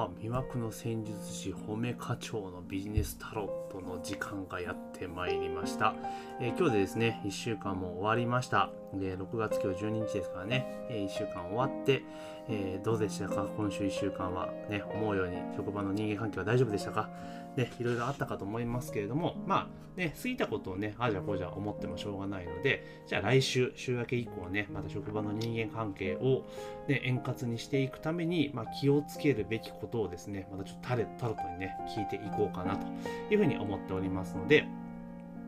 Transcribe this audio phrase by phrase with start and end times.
[0.00, 5.94] は魅惑の戦術師褒め課長のビジネスタロットの時間がやってまいりました、
[6.40, 8.70] えー、今日でですね1週間も終わりました。
[8.94, 12.02] で6月今日12日ですからね、え、1週間終わって、
[12.48, 13.46] えー、どうでしたか？
[13.56, 14.48] 今週1週間は。
[14.68, 17.08] ね思うように職場の人間関係は大丈夫でしたか？
[17.56, 26.44] ね、いろいろあったかと思いますけれども、まあね、過ぎたことをね、ああじゃこうじゃ思ってもしょうがないので、じゃあ来週、週明け以降ね、また職場の人間関係を、
[26.88, 32.86] ね、円滑にしていくために、まあ、気をつけるべきことをですね、またちょっとタレタロットにね、聞いていこうかなと
[33.32, 34.64] いうふうに思っておりますので、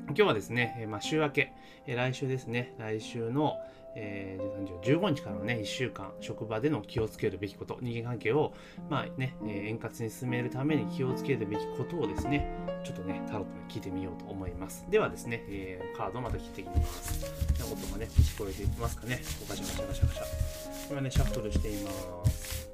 [0.07, 1.53] 今日はですね、えまあ、週明け、
[1.87, 3.57] え来週ですね、来週の、
[3.95, 8.53] えー、15日からのね、1週間、職場での気をつけるべきこと、人間関係を、
[8.91, 12.49] まあね、え、円滑に進めるために気をつけるべきことをですね、
[12.85, 14.85] ちょっとね、タロットに聞いてみようと思います。
[14.91, 17.53] ではですね、えー、カードをまた切っていきます。
[17.73, 19.21] 音がね、聞こえていきますかね？
[19.49, 20.93] ガシャガシャガシャガシャ。
[20.93, 21.91] 今ね、シャッフルしていま
[22.27, 22.69] す。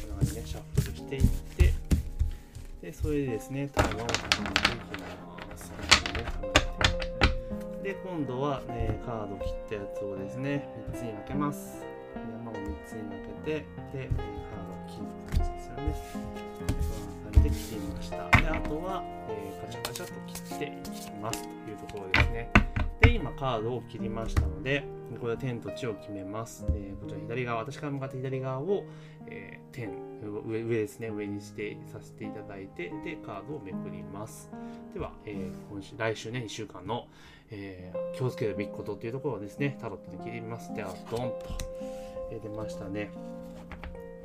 [0.00, 1.72] こんな感じね、シャッフルしていって、
[2.80, 5.41] で、それでですね、タワーをはめていきます。
[7.82, 11.84] で、今度は、ね、カード切ったやつをですね、3つに分けます。
[12.32, 15.06] 山を3つに分けて、で、カードを切る
[15.38, 15.96] 感じですよね。
[16.58, 18.16] こんな感じで切りました。
[18.40, 22.71] で、あとは、えー、カチャカチャと切っていきますというところですね。
[23.02, 24.84] で、今カードを切りましたので、
[25.20, 26.64] これは天と地を決めます。
[26.70, 28.84] え、こちら左側、私から向かって左側を、
[29.26, 29.90] えー、天
[30.22, 34.50] 上、上ですね、上にしてさせていただいて、で、カードをめくります。
[34.94, 37.06] では、えー、今週、来週ね、1週間の、
[37.50, 40.72] えー、気をつけるべきことっていうところをですね、タロットで切ります。
[40.74, 41.36] では、ドンと、
[42.30, 43.10] えー、出ましたね。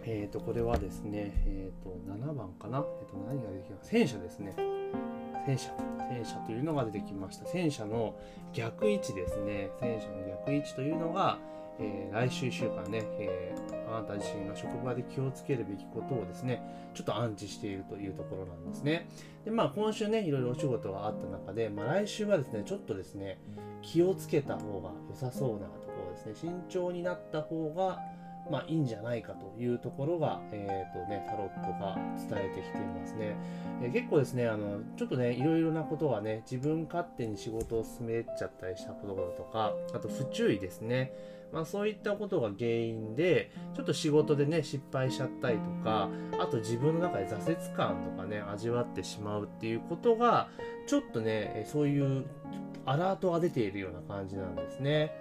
[0.05, 2.85] えっ、ー、と、これはですね、えっ、ー、と、7番かな？
[3.01, 4.55] えっ、と、何が出てきます戦車ですね。
[5.47, 5.71] 戦車。
[6.09, 7.45] 戦車というのが出てきました。
[7.45, 8.15] 戦車の
[8.51, 9.69] 逆位置ですね。
[9.79, 11.39] 戦車の逆位置というのが、
[11.79, 16.61] えー、来週1週間ね、えー、あなた自身が職場で気をつけるべきことをですね、
[16.93, 19.07] ちょっと暗示しているというところなんですね。
[19.45, 23.39] で、まあ今週ね、いろいろお仕事があった中で、まあ来週はですね、ちょっとですね、
[23.81, 28.01] 気をつけた方が良さそうなところですね、慎重になった方が、
[28.49, 33.35] まあ、いいんじゃないかというところが、えーとね、タロットが伝えてきていますね。
[33.81, 41.13] えー、結構ですねあの、ちょっとね、いろいろなことがね、自分勝手に仕事を進めちゃったりしたことだとか、あと不注意ですね。
[41.51, 46.09] まあ、そういったことが原因で、ちょっと仕事でね、失敗しちゃったりとか、
[46.39, 50.49] あと自分の中で挫折感とかね、味わってしまうっていうことが、
[50.87, 52.25] ちょっとね、そういう
[52.85, 55.11] アラートが出ているような感じなんですね。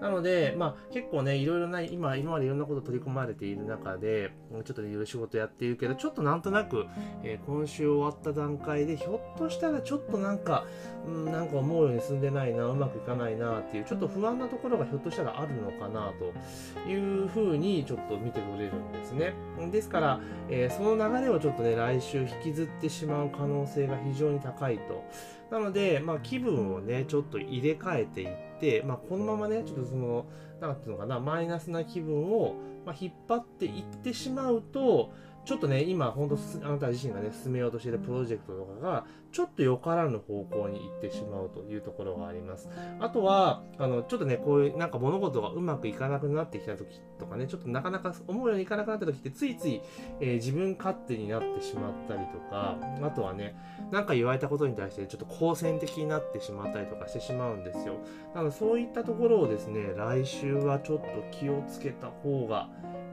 [0.00, 4.32] なので、まあ、結構ね、いろいろな、今、今までいろんなこと取り込まれている中で、
[4.64, 6.86] ちょっとね、いろいろ仕事やっているけど、ちょっとなんとなく、
[7.22, 10.66] えー、今週終わった段階で、ひょっとしたらちょっとなんか、
[11.06, 19.34] うん、なんか思うように進んでないな、うまくいかないなっていう、ちょっと不安なところがひょっとしたらあるのかな、というふうにちょっと見て取れるんですね。
[19.70, 20.20] ですから、
[20.50, 25.04] えー、その流れをちょっとね、来週引きずってしまう可能性が非常に高いと。
[25.50, 28.36] なので、まあ、気分をね、ちょっと入れ替えていって、
[28.84, 30.26] まあ、このままね、ちょっとその、
[30.60, 32.54] なんていうのかな、マイナスな気分を、
[32.98, 35.12] 引っ張っていってしまうと、
[35.46, 42.68] ちょっとね、今、本当あなた自身がね、進めようとしているプロジェクトとかが、ちょっとよからぬ方向に行ってしまうというところがあります。
[42.98, 49.82] あとは、あの、ちょっとね、こういう、なんか物事がうまくいかなくなってきた時とかね、ちょっとなかなか思うようにいかなくなった時って、ついつい、
[50.20, 53.54] えー、自分勝手になってしまったりとか、あとはね、
[53.92, 57.94] なんか言われたことに対して、ちょっと好戦的になってしまったりとかしてしまうんですよ。
[58.34, 62.68] なので、そういったところをですね、来週はちょっと気をつけた方が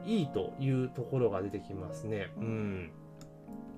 [0.06, 2.30] いいというところが出てきますね。
[2.36, 2.90] うん。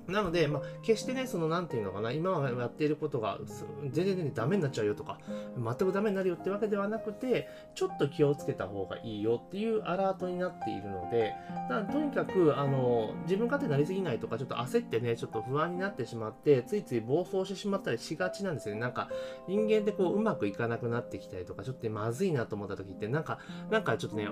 [0.09, 3.39] なので、まあ、決してね、その、なんていうのかな、今はやっていることが、
[3.91, 5.19] 全然ね、ダメになっちゃうよとか、
[5.57, 11.35] 全くダメになるよってわけではなくて、ちょっと気をつけた方がいいよっていうアラートになっているので、
[11.69, 18.81] だとにかく、あの、自分勝手になりすぎないとか、ちょっと焦ってね、ちょっと不安になってしまって、ついつい暴走してしまったりしがちなんですよね。
[18.81, 19.11] なんか、
[19.49, 23.39] 人間ってこう、うまくいかなくなってきたりとか、ちょっとまずいなと思った時って、なんか、
[23.71, 24.29] なんかちょっとね、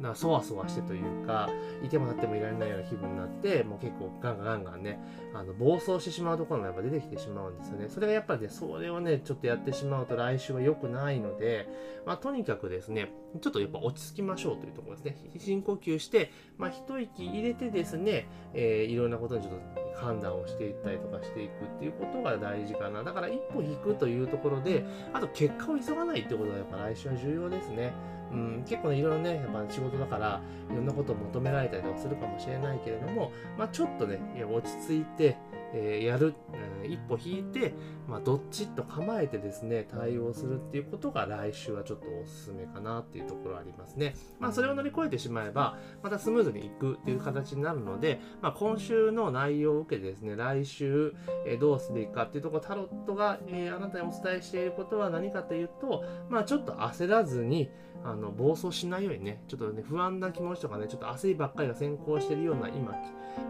[0.00, 1.50] なそわそわしてというか、
[1.82, 5.00] いても立ってもいられないような気分になって、もう結構ガンガンガンガンね、
[5.34, 7.88] あの暴走してしまうところがやっぱ出てきてしまうんですよね。
[7.88, 11.68] それがやっぱりね、それをね、ちょっとやってしまうと来週は良くないので、
[12.06, 15.16] まあ、とにかくですね、ちょっとやっぱ落ち着きましょうというところですね。
[15.38, 23.02] 深呼吸して、まあ、一息入れてですね、えー、いろんなことにちょっと判断をしていったりとかしていくっていうことが大事かな。
[23.02, 27.92] だから一歩引くというところで、あと結果を急がないってことがやっぱ来週は重要ですね。
[28.30, 35.36] うん、結構ね、いろいろね、やっぱ仕事だから、いろんなことを求められたりとかするかもしれないけれども、まあちょっとね、落ち着いて、
[35.74, 36.34] えー、やる、
[36.82, 37.74] うん、一歩引いて、
[38.08, 44.14] まあ、どっちと構えてですね、対応するっていうことが来週はちょっとおすすめかなっていうところありますね。
[44.38, 51.14] まあ、それを乗り越えてしまえば、またスムーズにいくっていう形になるので、まあ、今週の内容を受けてですね、来週、
[51.46, 57.70] えー、どうすべきかっていうところ、タロットが、えー、あなたにお伝えしていることは何かというと、まあ、ちょっと焦らずに、
[58.04, 62.94] あの暴走しないようにね、ちょっとね、不安な気持ちとかね、ちょっと焦りばっかりが先行しているような今、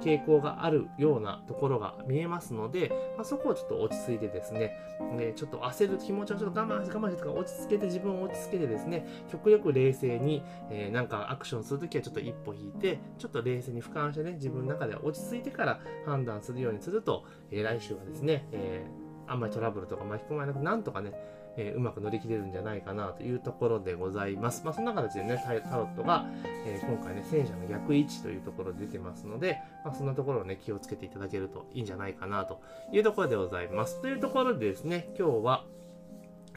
[0.01, 4.73] 傾向があるようなところが見えますので、まあ、そこをちょっと落ち着いてですね、
[5.17, 21.13] ねちょっと焦る気持ちをちょっと我慢して我慢してとか落ち着けて自分を落ち着けてですね、極力冷静に、えー、なんかアクションするときはちょっと一歩引いて、ちょっと冷静に俯瞰してね、自分の中では落ち着いてから判断するようにすると、えー、来週はですね、えー、あんまりトラブルとか巻き込まれなく、なんとかね、
[21.59, 24.63] えー、うまく乗り切れるんじゃないかなというところでございます。
[24.65, 26.25] まあ、そんな形でね、タロットが、
[26.65, 32.61] えー、今回ね、戦車の逆位置というところで出てますので、まあ、そんなところをね、気をつけていただけるといいんじゃないかなと
[32.93, 34.01] いうところでございます。
[34.01, 35.65] というところでですね、今日は、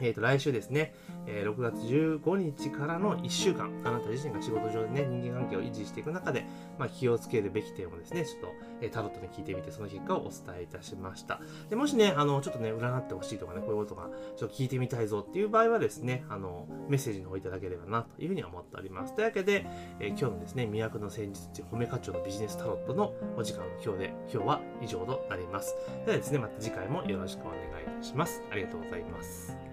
[0.02, 0.94] えっ、ー、と、来週ですね、
[1.26, 6.44] えー、6月15日からの1週間、あなた自身が仕事上でね、人間関係を維持していく中で、
[6.78, 8.48] まあ、気をつけるべき点をですね、ちょっと、
[8.80, 11.40] えー、タロットに聞いてみて、その結果をお伝えいたしました。
[11.70, 19.14] でもしね、あの、ちょっとね、占ってほしいとかね、こういうことが、ちょっと聞いてみたいぞっていう場合はですね、あの、メッセージの方いただければな、というふうに思っております。
[19.14, 19.66] というわけで、
[20.00, 25.76] えー、今日のですね、魅惑の戦術値褒め課長のビジネスタロットのお時間の今日で、今日は以上となります。
[26.04, 28.42] ではですね、また次回もよろしくお願いいたします。
[28.50, 29.71] ありがとうございます。